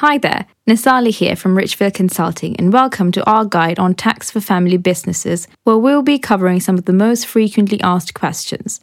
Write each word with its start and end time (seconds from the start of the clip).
Hi 0.00 0.16
there, 0.16 0.46
Nisali 0.66 1.10
here 1.10 1.36
from 1.36 1.54
Ridgefield 1.54 1.92
Consulting, 1.92 2.56
and 2.56 2.72
welcome 2.72 3.12
to 3.12 3.24
our 3.30 3.44
guide 3.44 3.78
on 3.78 3.92
tax 3.92 4.30
for 4.30 4.40
family 4.40 4.78
businesses, 4.78 5.46
where 5.64 5.76
we'll 5.76 6.00
be 6.00 6.18
covering 6.18 6.58
some 6.58 6.78
of 6.78 6.86
the 6.86 6.94
most 6.94 7.26
frequently 7.26 7.78
asked 7.82 8.14
questions. 8.14 8.80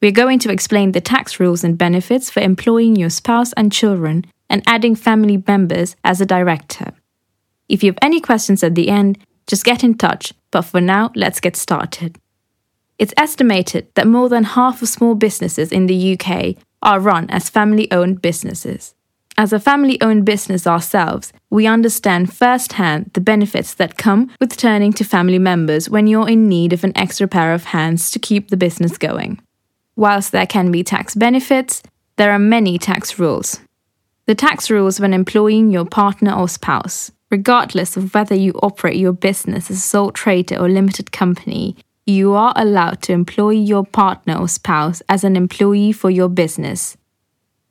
We're 0.00 0.12
going 0.12 0.38
to 0.38 0.52
explain 0.52 0.92
the 0.92 1.00
tax 1.00 1.40
rules 1.40 1.64
and 1.64 1.76
benefits 1.76 2.30
for 2.30 2.38
employing 2.38 2.94
your 2.94 3.10
spouse 3.10 3.52
and 3.54 3.72
children 3.72 4.26
and 4.48 4.62
adding 4.64 4.94
family 4.94 5.42
members 5.44 5.96
as 6.04 6.20
a 6.20 6.24
director. 6.24 6.92
If 7.68 7.82
you 7.82 7.90
have 7.90 7.98
any 8.00 8.20
questions 8.20 8.62
at 8.62 8.76
the 8.76 8.90
end, 8.90 9.18
just 9.48 9.64
get 9.64 9.82
in 9.82 9.98
touch, 9.98 10.32
but 10.52 10.62
for 10.62 10.80
now, 10.80 11.10
let's 11.16 11.40
get 11.40 11.56
started. 11.56 12.16
It's 12.96 13.14
estimated 13.16 13.88
that 13.96 14.06
more 14.06 14.28
than 14.28 14.44
half 14.44 14.82
of 14.82 14.88
small 14.88 15.16
businesses 15.16 15.72
in 15.72 15.86
the 15.86 16.16
UK 16.16 16.54
are 16.80 17.00
run 17.00 17.28
as 17.28 17.50
family 17.50 17.90
owned 17.90 18.22
businesses. 18.22 18.94
As 19.40 19.54
a 19.54 19.58
family 19.58 19.98
owned 20.02 20.26
business 20.26 20.66
ourselves, 20.66 21.32
we 21.48 21.66
understand 21.66 22.30
firsthand 22.30 23.10
the 23.14 23.22
benefits 23.22 23.72
that 23.72 23.96
come 23.96 24.30
with 24.38 24.54
turning 24.54 24.92
to 24.92 25.02
family 25.02 25.38
members 25.38 25.88
when 25.88 26.06
you're 26.06 26.28
in 26.28 26.46
need 26.46 26.74
of 26.74 26.84
an 26.84 26.92
extra 26.94 27.26
pair 27.26 27.54
of 27.54 27.64
hands 27.64 28.10
to 28.10 28.18
keep 28.18 28.50
the 28.50 28.58
business 28.58 28.98
going. 28.98 29.40
Whilst 29.96 30.30
there 30.30 30.46
can 30.46 30.70
be 30.70 30.84
tax 30.84 31.14
benefits, 31.14 31.82
there 32.16 32.32
are 32.32 32.38
many 32.38 32.76
tax 32.76 33.18
rules. 33.18 33.60
The 34.26 34.34
tax 34.34 34.68
rules 34.68 35.00
when 35.00 35.14
employing 35.14 35.70
your 35.70 35.86
partner 35.86 36.34
or 36.34 36.46
spouse, 36.46 37.10
regardless 37.30 37.96
of 37.96 38.12
whether 38.12 38.34
you 38.34 38.52
operate 38.62 38.96
your 38.96 39.14
business 39.14 39.70
as 39.70 39.78
a 39.78 39.80
sole 39.80 40.12
trader 40.12 40.56
or 40.56 40.68
limited 40.68 41.12
company, 41.12 41.76
you 42.04 42.34
are 42.34 42.52
allowed 42.56 43.00
to 43.04 43.14
employ 43.14 43.52
your 43.52 43.86
partner 43.86 44.36
or 44.36 44.48
spouse 44.48 45.00
as 45.08 45.24
an 45.24 45.34
employee 45.34 45.92
for 45.92 46.10
your 46.10 46.28
business 46.28 46.98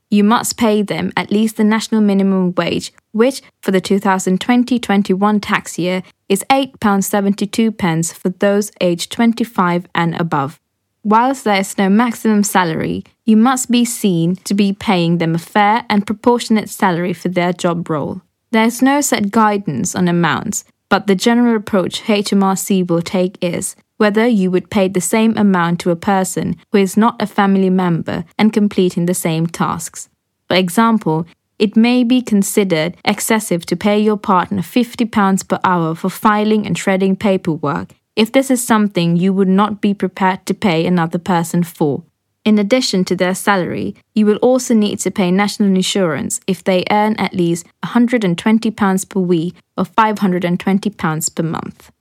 you 0.09 0.23
must 0.23 0.57
pay 0.57 0.81
them 0.81 1.11
at 1.15 1.31
least 1.31 1.57
the 1.57 1.63
national 1.63 2.01
minimum 2.01 2.53
wage, 2.55 2.91
which 3.11 3.41
for 3.61 3.71
the 3.71 3.81
2020 3.81 4.79
21 4.79 5.39
tax 5.39 5.77
year 5.77 6.03
is 6.27 6.43
£8.72 6.49 8.13
for 8.13 8.29
those 8.29 8.71
aged 8.81 9.11
25 9.11 9.87
and 9.93 10.19
above. 10.19 10.59
Whilst 11.03 11.43
there 11.43 11.59
is 11.59 11.77
no 11.77 11.89
maximum 11.89 12.43
salary, 12.43 13.03
you 13.25 13.37
must 13.37 13.71
be 13.71 13.85
seen 13.85 14.35
to 14.37 14.53
be 14.53 14.73
paying 14.73 15.17
them 15.17 15.35
a 15.35 15.39
fair 15.39 15.85
and 15.89 16.05
proportionate 16.05 16.69
salary 16.69 17.13
for 17.13 17.29
their 17.29 17.53
job 17.53 17.89
role. 17.89 18.21
There 18.51 18.65
is 18.65 18.81
no 18.81 18.99
set 19.01 19.31
guidance 19.31 19.95
on 19.95 20.07
amounts, 20.07 20.65
but 20.89 21.07
the 21.07 21.15
general 21.15 21.55
approach 21.55 22.01
HMRC 22.03 22.89
will 22.89 23.01
take 23.01 23.37
is 23.41 23.75
whether 23.99 24.25
you 24.25 24.49
would 24.49 24.69
pay 24.69 24.87
the 24.87 25.01
same 25.01 25.37
amount 25.37 25.81
to 25.81 25.91
a 25.91 25.95
person 26.13 26.55
who 26.71 26.77
is 26.77 26.95
not 26.95 27.21
a 27.21 27.27
family 27.27 27.69
member 27.69 28.23
and 28.37 28.53
completing 28.53 29.05
the 29.05 29.13
same 29.13 29.45
tasks. 29.45 30.07
For 30.47 30.55
example, 30.55 31.27
it 31.59 31.75
may 31.75 32.05
be 32.05 32.21
considered 32.21 32.95
excessive 33.03 33.65
to 33.65 33.75
pay 33.75 33.99
your 33.99 34.15
partner 34.15 34.61
£50 34.61 35.47
per 35.49 35.59
hour 35.65 35.93
for 35.95 36.09
filing 36.09 36.65
and 36.65 36.77
shredding 36.77 37.17
paperwork 37.17 37.93
if 38.15 38.31
this 38.31 38.49
is 38.49 38.65
something 38.65 39.17
you 39.17 39.33
would 39.33 39.49
not 39.49 39.81
be 39.81 39.93
prepared 39.93 40.45
to 40.45 40.53
pay 40.53 40.85
another 40.85 41.19
person 41.19 41.61
for. 41.63 42.03
In 42.45 42.57
addition 42.57 43.03
to 43.05 43.17
their 43.17 43.35
salary, 43.35 43.95
you 44.15 44.25
will 44.25 44.37
also 44.37 44.73
need 44.73 44.99
to 44.99 45.11
pay 45.11 45.29
national 45.29 45.75
insurance 45.75 46.39
if 46.47 46.63
they 46.63 46.85
earn 46.89 47.15
at 47.17 47.33
least 47.33 47.67
£120 47.83 49.09
per 49.09 49.19
week 49.19 49.55
or 49.77 49.83
£520 49.83 51.35
per 51.35 51.43
month 51.43 51.91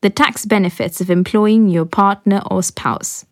the 0.00 0.10
tax 0.10 0.46
benefits 0.46 1.00
of 1.00 1.10
employing 1.10 1.68
your 1.68 1.84
partner 1.84 2.42
or 2.50 2.62
spouse. 2.62 3.26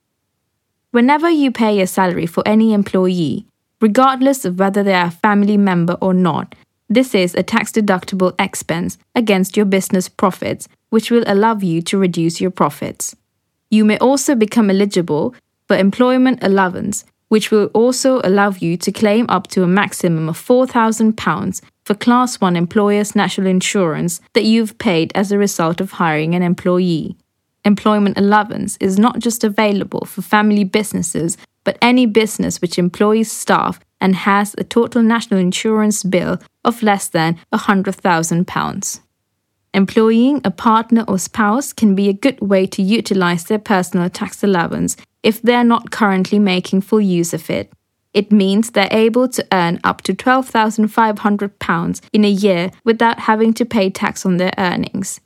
Whenever 0.91 1.31
you 1.31 1.53
pay 1.53 1.81
a 1.81 1.87
salary 1.87 2.27
for 2.27 2.43
any 2.47 2.73
employee, 2.73 3.47
regardless 3.81 4.45
of 4.45 4.59
whether 4.59 4.83
they 4.83 4.95
are 4.95 5.09
a 5.09 5.11
family 5.11 5.57
member 5.57 5.97
or 6.01 6.15
not, 6.15 6.55
this 6.89 7.15
is 7.15 7.35
a 7.35 7.43
tax 7.43 7.73
deductible 7.73 8.35
expense 8.39 8.97
against 9.15 9.57
your 9.57 9.67
business 9.67 10.09
profits, 10.09 10.69
which 10.91 11.11
will 11.11 11.25
allow 11.27 11.57
you 11.57 11.83
to 11.83 11.99
reduce 11.99 12.41
your 12.41 12.51
profits. 12.51 13.15
You 13.71 13.85
may 13.85 13.99
also 13.99 14.35
become 14.35 14.71
eligible 14.71 15.35
for 15.67 15.77
employment 15.77 16.39
allowance, 16.43 17.05
which 17.29 17.51
will 17.51 17.67
also 17.75 18.21
allow 18.23 18.51
you 18.51 18.77
to 18.77 18.93
claim 18.93 19.27
up 19.29 19.49
to 19.49 19.65
a 19.65 19.67
maximum 19.67 20.29
of 20.29 20.39
£4,000 20.39 21.61
for 21.87 21.95
Class 21.95 22.41
1 22.41 22.57
employer's 22.57 23.15
national 23.15 23.47
insurance 23.47 24.21
that 24.33 24.45
you've 24.45 24.77
paid 24.77 25.13
as 25.15 25.31
a 25.31 25.39
result 25.39 25.81
of 25.81 25.93
hiring 25.93 26.35
an 26.35 26.43
employee. 26.43 27.17
Employment 27.65 28.19
allowance 28.19 28.77
is 28.81 28.99
not 28.99 29.21
just 29.21 29.45
available 29.45 30.05
for 30.05 30.21
family 30.21 30.65
businesses, 30.65 31.37
but 31.63 31.79
any 31.81 32.05
business 32.05 32.61
which 32.61 32.77
employs 32.77 33.31
staff 33.31 33.79
and 34.01 34.17
has 34.17 34.53
a 34.59 34.65
total 34.65 35.01
national 35.01 35.39
insurance 35.39 36.03
bill 36.03 36.41
of 36.65 36.83
less 36.83 37.07
than 37.07 37.39
£100,000. 37.53 39.01
Employing 39.73 40.41
a 40.45 40.51
partner 40.51 41.05
or 41.07 41.21
spouse 41.21 41.73
can 41.73 41.95
be 41.95 42.09
a 42.09 42.13
good 42.13 42.41
way 42.41 42.67
to 42.67 42.83
utilize 42.83 43.45
their 43.45 43.61
personal 43.61 44.11
tax 44.11 44.43
allowance 44.43 44.97
if 45.23 45.41
they're 45.41 45.63
not 45.63 45.93
currently 45.93 46.41
making 46.41 46.81
full 46.81 47.01
use 47.01 47.33
of 47.33 47.49
it. 47.49 47.73
It 48.17 48.33
means 48.33 48.71
they're 48.71 48.89
able 48.91 49.29
to 49.29 49.47
earn 49.53 49.79
up 49.85 50.01
to 50.05 50.15
£12,500 50.15 52.01
in 52.15 52.25
a 52.25 52.31
year 52.31 52.71
without 52.83 53.21
having 53.21 53.53
to 53.53 53.67
pay 53.67 53.91
tax 53.91 54.25
on 54.25 54.39
their 54.39 54.55
earnings. 54.57 55.21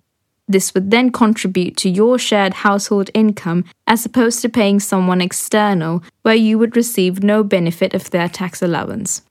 This 0.48 0.74
would 0.74 0.90
then 0.90 1.12
contribute 1.12 1.76
to 1.76 1.88
your 1.88 2.18
shared 2.18 2.52
household 2.52 3.08
income 3.14 3.64
as 3.86 4.04
opposed 4.04 4.42
to 4.42 4.48
paying 4.48 4.80
someone 4.80 5.20
external 5.20 6.02
where 6.22 6.34
you 6.34 6.58
would 6.58 6.74
receive 6.74 7.22
no 7.22 7.44
benefit 7.44 7.94
of 7.94 8.10
their 8.10 8.28
tax 8.28 8.60
allowance. 8.60 9.22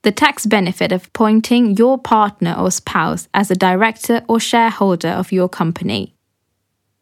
The 0.00 0.10
tax 0.10 0.46
benefit 0.46 0.90
of 0.90 1.08
appointing 1.08 1.76
your 1.76 1.98
partner 1.98 2.54
or 2.58 2.70
spouse 2.70 3.28
as 3.34 3.50
a 3.50 3.54
director 3.54 4.24
or 4.28 4.40
shareholder 4.40 5.10
of 5.10 5.30
your 5.30 5.50
company. 5.50 6.14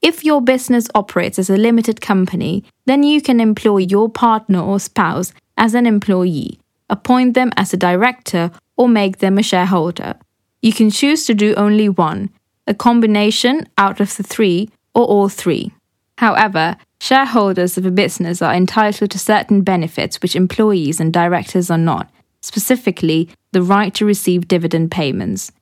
If 0.03 0.25
your 0.25 0.41
business 0.43 0.89
operates 0.97 1.39
as 1.39 1.49
a 1.49 1.57
limited 1.57 2.01
company, 2.01 2.65
then 2.87 3.05
you 3.05 3.23
can 3.23 3.39
employ 3.39 3.79
your 3.79 4.09
partner 4.09 4.61
or 4.61 4.81
spouse 4.81 5.33
as 5.57 5.75
an 5.75 5.87
employee, 5.87 6.59
appoint 6.91 7.35
them 7.35 7.53
as 7.57 7.73
a 7.73 7.77
director, 7.77 8.51
or 8.77 8.89
make 8.89 9.19
them 9.19 9.39
a 9.39 9.43
shareholder. 9.43 10.15
You 10.63 10.73
can 10.73 10.91
choose 10.91 11.27
to 11.27 11.35
do 11.35 11.55
only 11.55 11.89
one, 11.89 12.31
a 12.67 12.75
combination 12.75 13.67
out 13.79 14.01
of 14.01 14.17
the 14.17 14.23
three, 14.23 14.71
or 14.95 15.05
all 15.05 15.29
three. 15.29 15.73
However, 16.19 16.77
shareholders 17.01 17.77
of 17.77 17.87
a 17.87 17.91
business 17.91 18.41
are 18.41 18.55
entitled 18.55 19.11
to 19.11 19.19
certain 19.19 19.63
benefits 19.63 20.21
which 20.23 20.35
employees 20.37 20.99
and 20.99 21.13
directors 21.13 21.71
are 21.71 21.79
not, 21.79 22.11
specifically, 22.41 23.29
the 23.53 23.63
right 23.63 23.95
to 23.95 24.07
receive 24.07 24.49
dividend 24.49 24.91
payments. 24.91 25.53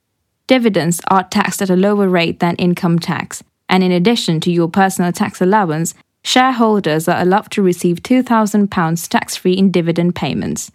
Dividends 0.47 1.01
are 1.09 1.25
taxed 1.25 1.63
at 1.63 1.71
a 1.71 1.77
lower 1.77 2.09
rate 2.09 2.41
than 2.41 2.57
income 2.57 2.99
tax, 2.99 3.43
and 3.69 3.83
in 3.83 3.91
addition 3.91 4.41
to 4.41 4.53
your 4.53 4.69
personal 4.69 5.11
tax 5.11 5.41
allowance, 5.41 5.95
shareholders 6.25 7.07
are 7.07 7.21
allowed 7.21 7.51
to 7.53 7.63
receive 7.63 8.03
£2,000 8.03 9.09
tax 9.09 9.37
free 9.37 9.53
in 9.53 9.71
dividend 9.71 10.15
payments. 10.15 10.71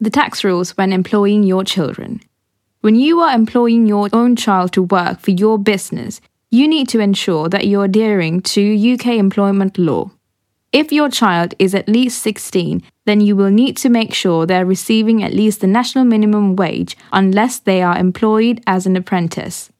The 0.00 0.10
tax 0.10 0.44
rules 0.44 0.76
when 0.76 0.92
employing 0.92 1.42
your 1.42 1.64
children. 1.64 2.20
When 2.80 2.94
you 2.94 3.20
are 3.20 3.34
employing 3.34 3.86
your 3.86 4.08
own 4.12 4.36
child 4.36 4.72
to 4.72 4.82
work 4.82 5.20
for 5.20 5.32
your 5.32 5.58
business, 5.58 6.20
you 6.50 6.68
need 6.68 6.88
to 6.90 7.00
ensure 7.00 7.48
that 7.48 7.66
you're 7.66 7.84
adhering 7.84 8.40
to 8.42 8.94
UK 8.94 9.06
employment 9.06 9.76
law. 9.78 10.10
If 10.72 10.92
your 10.92 11.08
child 11.08 11.54
is 11.58 11.74
at 11.74 11.88
least 11.88 12.22
16, 12.22 12.82
then 13.06 13.20
you 13.20 13.34
will 13.34 13.50
need 13.50 13.76
to 13.78 13.88
make 13.88 14.12
sure 14.12 14.44
they're 14.44 14.66
receiving 14.66 15.22
at 15.22 15.32
least 15.32 15.60
the 15.60 15.66
national 15.66 16.04
minimum 16.04 16.56
wage 16.56 16.96
unless 17.12 17.58
they 17.58 17.82
are 17.82 17.96
employed 17.96 18.62
as 18.66 18.86
an 18.86 18.94
apprentice. 18.94 19.70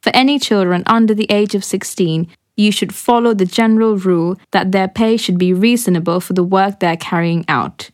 For 0.00 0.10
any 0.14 0.38
children 0.38 0.84
under 0.86 1.12
the 1.12 1.30
age 1.30 1.54
of 1.54 1.64
16, 1.64 2.28
you 2.58 2.72
should 2.72 2.94
follow 2.94 3.32
the 3.32 3.46
general 3.46 3.96
rule 3.96 4.36
that 4.50 4.72
their 4.72 4.88
pay 4.88 5.16
should 5.16 5.38
be 5.38 5.54
reasonable 5.54 6.20
for 6.20 6.34
the 6.34 6.42
work 6.42 6.80
they 6.80 6.88
are 6.88 6.96
carrying 6.96 7.44
out. 7.48 7.88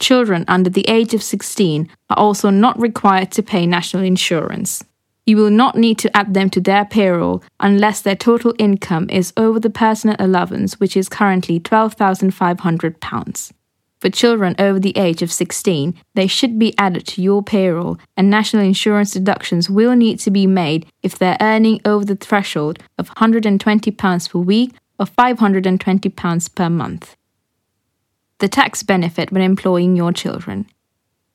Children 0.00 0.44
under 0.48 0.70
the 0.70 0.88
age 0.88 1.14
of 1.14 1.22
16 1.22 1.88
are 2.10 2.18
also 2.18 2.50
not 2.50 2.80
required 2.80 3.30
to 3.32 3.42
pay 3.42 3.66
national 3.66 4.02
insurance. 4.02 4.82
You 5.26 5.36
will 5.36 5.50
not 5.50 5.76
need 5.76 5.98
to 5.98 6.16
add 6.16 6.34
them 6.34 6.50
to 6.50 6.60
their 6.60 6.84
payroll 6.84 7.42
unless 7.60 8.00
their 8.00 8.16
total 8.16 8.54
income 8.58 9.08
is 9.10 9.32
over 9.36 9.60
the 9.60 9.70
personal 9.70 10.16
allowance, 10.18 10.80
which 10.80 10.96
is 10.96 11.08
currently 11.08 11.60
£12,500. 11.60 13.52
For 14.00 14.10
children 14.10 14.54
over 14.58 14.78
the 14.78 14.96
age 14.96 15.22
of 15.22 15.32
16, 15.32 15.94
they 16.14 16.26
should 16.26 16.58
be 16.58 16.76
added 16.78 17.06
to 17.08 17.22
your 17.22 17.42
payroll, 17.42 17.98
and 18.16 18.28
national 18.28 18.62
insurance 18.62 19.12
deductions 19.12 19.70
will 19.70 19.96
need 19.96 20.18
to 20.20 20.30
be 20.30 20.46
made 20.46 20.86
if 21.02 21.18
they're 21.18 21.38
earning 21.40 21.80
over 21.84 22.04
the 22.04 22.16
threshold 22.16 22.78
of 22.98 23.10
£120 23.10 24.30
per 24.30 24.38
week 24.38 24.72
or 24.98 25.06
£520 25.06 26.54
per 26.54 26.70
month. 26.70 27.16
The 28.38 28.48
tax 28.48 28.82
benefit 28.82 29.32
when 29.32 29.42
employing 29.42 29.96
your 29.96 30.12
children. 30.12 30.66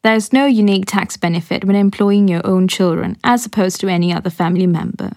There 0.04 0.16
is 0.16 0.34
no 0.34 0.46
unique 0.46 0.86
tax 0.86 1.18
benefit 1.18 1.66
when 1.66 1.76
employing 1.76 2.28
your 2.28 2.46
own 2.46 2.68
children 2.68 3.18
as 3.24 3.46
opposed 3.46 3.80
to 3.82 3.88
any 3.88 4.14
other 4.14 4.30
family 4.30 4.68
member. 4.68 5.14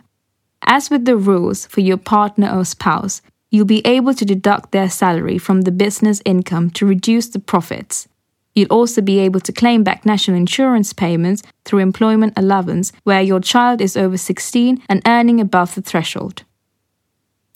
As 0.62 0.88
with 0.88 1.04
the 1.04 1.16
rules 1.16 1.66
for 1.66 1.80
your 1.80 1.98
partner 1.98 2.50
or 2.50 2.64
spouse, 2.64 3.20
you'll 3.54 3.64
be 3.64 3.86
able 3.86 4.12
to 4.12 4.24
deduct 4.24 4.72
their 4.72 4.90
salary 4.90 5.38
from 5.38 5.60
the 5.60 5.70
business 5.70 6.20
income 6.24 6.70
to 6.70 6.84
reduce 6.84 7.28
the 7.28 7.38
profits. 7.38 8.08
You'll 8.52 8.66
also 8.66 9.00
be 9.00 9.20
able 9.20 9.38
to 9.38 9.52
claim 9.52 9.84
back 9.84 10.04
national 10.04 10.36
insurance 10.36 10.92
payments 10.92 11.40
through 11.64 11.78
employment 11.78 12.32
allowance 12.36 12.90
where 13.04 13.22
your 13.22 13.38
child 13.38 13.80
is 13.80 13.96
over 13.96 14.16
16 14.16 14.82
and 14.88 15.02
earning 15.06 15.40
above 15.40 15.76
the 15.76 15.82
threshold. 15.82 16.42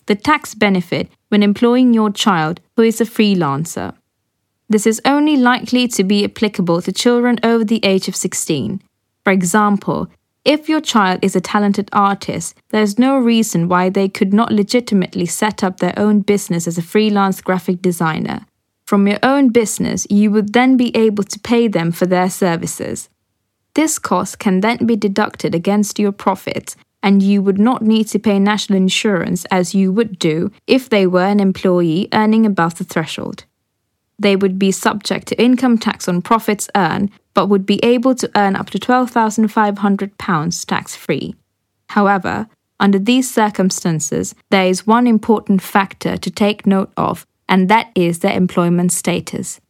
The 0.06 0.14
tax 0.14 0.54
benefit 0.54 1.10
when 1.30 1.42
employing 1.42 1.92
your 1.92 2.12
child 2.12 2.60
who 2.76 2.82
is 2.82 3.00
a 3.00 3.04
freelancer. 3.04 3.92
This 4.68 4.86
is 4.86 5.02
only 5.04 5.36
likely 5.36 5.88
to 5.88 6.04
be 6.04 6.24
applicable 6.24 6.80
to 6.82 6.92
children 6.92 7.40
over 7.42 7.64
the 7.64 7.84
age 7.84 8.06
of 8.06 8.14
16. 8.14 8.80
For 9.24 9.32
example, 9.32 10.06
if 10.48 10.66
your 10.66 10.80
child 10.80 11.18
is 11.20 11.36
a 11.36 11.42
talented 11.42 11.90
artist, 11.92 12.56
there 12.70 12.82
is 12.82 12.98
no 12.98 13.18
reason 13.18 13.68
why 13.68 13.90
they 13.90 14.08
could 14.08 14.32
not 14.32 14.50
legitimately 14.50 15.26
set 15.26 15.62
up 15.62 15.76
their 15.76 15.92
own 15.98 16.20
business 16.20 16.66
as 16.66 16.78
a 16.78 16.82
freelance 16.82 17.42
graphic 17.42 17.82
designer. 17.82 18.46
From 18.86 19.06
your 19.06 19.18
own 19.22 19.50
business, 19.50 20.06
you 20.08 20.30
would 20.30 20.54
then 20.54 20.78
be 20.78 20.96
able 20.96 21.24
to 21.24 21.38
pay 21.40 21.68
them 21.68 21.92
for 21.92 22.06
their 22.06 22.30
services. 22.30 23.10
This 23.74 23.98
cost 23.98 24.38
can 24.38 24.60
then 24.60 24.86
be 24.86 24.96
deducted 24.96 25.54
against 25.54 25.98
your 25.98 26.12
profits, 26.12 26.76
and 27.02 27.22
you 27.22 27.42
would 27.42 27.58
not 27.58 27.82
need 27.82 28.04
to 28.08 28.18
pay 28.18 28.38
national 28.38 28.78
insurance 28.78 29.44
as 29.50 29.74
you 29.74 29.92
would 29.92 30.18
do 30.18 30.50
if 30.66 30.88
they 30.88 31.06
were 31.06 31.26
an 31.26 31.40
employee 31.40 32.08
earning 32.14 32.46
above 32.46 32.78
the 32.78 32.84
threshold. 32.84 33.44
They 34.18 34.34
would 34.34 34.58
be 34.58 34.72
subject 34.72 35.28
to 35.28 35.40
income 35.40 35.76
tax 35.76 36.08
on 36.08 36.22
profits 36.22 36.70
earned, 36.74 37.10
but 37.38 37.48
would 37.48 37.64
be 37.64 37.78
able 37.84 38.16
to 38.16 38.28
earn 38.34 38.56
up 38.56 38.68
to 38.68 38.80
£12,500 38.80 40.66
tax 40.66 40.96
free. 40.96 41.36
However, 41.90 42.48
under 42.80 42.98
these 42.98 43.32
circumstances, 43.32 44.34
there 44.50 44.66
is 44.66 44.88
one 44.88 45.06
important 45.06 45.62
factor 45.62 46.16
to 46.16 46.30
take 46.32 46.66
note 46.66 46.90
of 46.96 47.24
and 47.48 47.68
that 47.68 47.92
is 47.94 48.18
their 48.18 48.36
employment 48.36 48.90
status. 48.90 49.60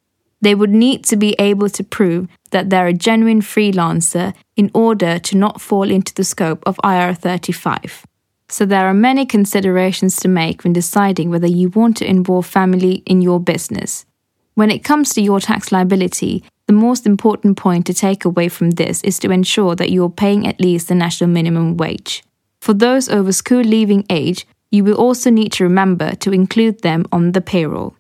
They 0.41 0.55
would 0.55 0.71
need 0.71 1.05
to 1.11 1.17
be 1.17 1.37
able 1.39 1.69
to 1.69 1.85
prove 1.85 2.29
that 2.53 2.71
they're 2.71 2.87
a 2.87 2.95
genuine 2.95 3.43
freelancer 3.43 4.33
in 4.57 4.71
order 4.73 5.19
to 5.19 5.37
not 5.37 5.61
fall 5.61 5.91
into 5.91 6.15
the 6.15 6.25
scope 6.25 6.63
of 6.65 6.81
IR 6.83 7.13
35. 7.13 8.07
So, 8.49 8.65
there 8.65 8.87
are 8.87 8.95
many 8.95 9.27
considerations 9.27 10.17
to 10.21 10.29
make 10.29 10.65
when 10.65 10.73
deciding 10.73 11.29
whether 11.29 11.47
you 11.47 11.69
want 11.69 11.99
to 11.99 12.09
involve 12.09 12.47
family 12.47 13.03
in 13.05 13.21
your 13.21 13.39
business. 13.39 14.07
When 14.55 14.71
it 14.71 14.83
comes 14.83 15.13
to 15.13 15.21
your 15.21 15.39
tax 15.39 15.71
liability, 15.71 16.45
the 16.69 16.73
most 16.75 17.07
important 17.07 17.57
point 17.57 17.87
to 17.87 17.95
take 17.95 18.25
away 18.25 18.49
from 18.49 18.73
this 18.73 19.03
is 19.03 19.19
to 19.19 19.31
ensure 19.31 19.75
that 19.75 19.91
you 19.91 20.05
are 20.05 20.11
paying 20.11 20.47
at 20.47 20.61
least 20.61 20.89
the 20.89 20.95
national 20.95 21.31
minimum 21.31 21.79
wage. 21.79 22.23
For 22.61 22.75
those 22.75 23.09
over 23.09 23.33
school 23.33 23.63
leaving 23.63 24.05
age, 24.11 24.47
you 24.71 24.85
will 24.85 24.95
also 24.95 25.31
need 25.31 25.51
to 25.53 25.65
remember 25.65 26.15
to 26.17 26.31
include 26.31 26.83
them 26.83 27.07
on 27.11 27.33
the 27.33 27.41
payroll. 27.41 27.97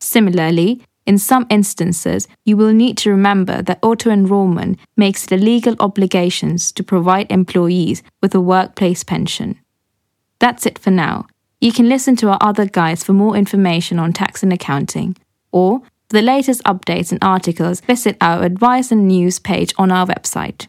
Similarly, 0.00 0.82
in 1.06 1.16
some 1.16 1.46
instances, 1.48 2.28
you 2.44 2.58
will 2.58 2.74
need 2.74 2.98
to 2.98 3.10
remember 3.10 3.62
that 3.62 3.78
auto 3.82 4.10
enrollment 4.10 4.78
makes 4.98 5.24
it 5.24 5.32
a 5.32 5.42
legal 5.42 5.74
obligation 5.80 6.58
to 6.58 6.84
provide 6.84 7.32
employees 7.32 8.02
with 8.20 8.34
a 8.34 8.40
workplace 8.40 9.02
pension. 9.02 9.58
That's 10.40 10.66
it 10.66 10.78
for 10.78 10.90
now. 10.90 11.26
You 11.58 11.72
can 11.72 11.88
listen 11.88 12.16
to 12.16 12.28
our 12.28 12.38
other 12.42 12.66
guides 12.66 13.02
for 13.02 13.14
more 13.14 13.34
information 13.34 13.98
on 13.98 14.12
tax 14.12 14.42
and 14.42 14.52
accounting. 14.52 15.16
Or, 15.52 15.80
for 16.10 16.16
the 16.16 16.22
latest 16.22 16.60
updates 16.64 17.12
and 17.12 17.22
articles, 17.22 17.80
visit 17.82 18.16
our 18.20 18.42
advice 18.42 18.90
and 18.90 19.06
news 19.06 19.38
page 19.38 19.72
on 19.78 19.92
our 19.92 20.04
website. 20.08 20.66